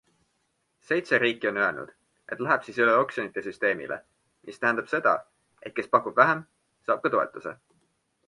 Seitse 0.87 1.17
riiki 1.23 1.47
on 1.49 1.57
öelnud, 1.63 1.91
et 2.35 2.39
läheb 2.45 2.63
siis 2.69 2.79
üle 2.85 2.95
oksjonite 3.01 3.43
süsteemile, 3.49 3.99
mis 4.49 4.57
tähendab 4.63 4.89
seda, 4.95 5.13
et 5.69 5.75
kes 5.81 5.91
pakub 5.97 6.19
vähem, 6.23 6.41
saab 6.89 7.05
ka 7.05 7.13
toetuse. 7.17 7.57